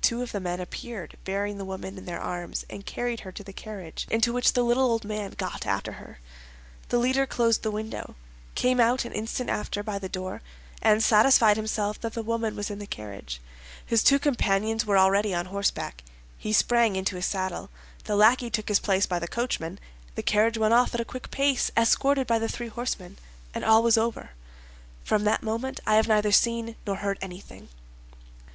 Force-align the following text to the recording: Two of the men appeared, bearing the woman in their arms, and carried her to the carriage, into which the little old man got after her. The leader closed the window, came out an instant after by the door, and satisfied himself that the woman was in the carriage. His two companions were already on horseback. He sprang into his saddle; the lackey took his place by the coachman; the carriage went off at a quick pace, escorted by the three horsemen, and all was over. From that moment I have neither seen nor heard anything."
Two 0.00 0.22
of 0.22 0.32
the 0.32 0.40
men 0.40 0.60
appeared, 0.60 1.18
bearing 1.24 1.58
the 1.58 1.64
woman 1.66 1.98
in 1.98 2.06
their 2.06 2.22
arms, 2.22 2.64
and 2.70 2.86
carried 2.86 3.20
her 3.20 3.32
to 3.32 3.44
the 3.44 3.52
carriage, 3.52 4.06
into 4.10 4.32
which 4.32 4.54
the 4.54 4.62
little 4.62 4.84
old 4.90 5.04
man 5.04 5.32
got 5.32 5.66
after 5.66 5.92
her. 6.00 6.20
The 6.88 6.96
leader 6.96 7.26
closed 7.26 7.62
the 7.62 7.70
window, 7.70 8.16
came 8.54 8.80
out 8.80 9.04
an 9.04 9.12
instant 9.12 9.50
after 9.50 9.82
by 9.82 9.98
the 9.98 10.08
door, 10.08 10.40
and 10.80 11.02
satisfied 11.04 11.58
himself 11.58 12.00
that 12.00 12.14
the 12.14 12.22
woman 12.22 12.56
was 12.56 12.70
in 12.70 12.78
the 12.78 12.86
carriage. 12.86 13.42
His 13.84 14.02
two 14.02 14.18
companions 14.18 14.86
were 14.86 14.96
already 14.96 15.34
on 15.34 15.44
horseback. 15.44 16.02
He 16.38 16.54
sprang 16.54 16.96
into 16.96 17.16
his 17.16 17.26
saddle; 17.26 17.68
the 18.04 18.16
lackey 18.16 18.48
took 18.48 18.70
his 18.70 18.80
place 18.80 19.04
by 19.04 19.18
the 19.18 19.28
coachman; 19.28 19.78
the 20.14 20.22
carriage 20.22 20.56
went 20.56 20.72
off 20.72 20.94
at 20.94 21.00
a 21.02 21.04
quick 21.04 21.30
pace, 21.30 21.70
escorted 21.76 22.26
by 22.26 22.38
the 22.38 22.48
three 22.48 22.68
horsemen, 22.68 23.18
and 23.52 23.66
all 23.66 23.82
was 23.82 23.98
over. 23.98 24.30
From 25.04 25.24
that 25.24 25.42
moment 25.42 25.78
I 25.86 25.96
have 25.96 26.08
neither 26.08 26.32
seen 26.32 26.76
nor 26.86 26.96
heard 26.96 27.18
anything." 27.20 27.68